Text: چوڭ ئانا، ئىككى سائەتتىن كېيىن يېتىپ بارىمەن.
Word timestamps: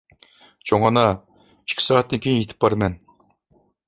چوڭ 0.69 0.85
ئانا، 0.87 1.03
ئىككى 1.41 1.85
سائەتتىن 1.89 2.23
كېيىن 2.25 2.39
يېتىپ 2.39 2.65
بارىمەن. 2.67 2.97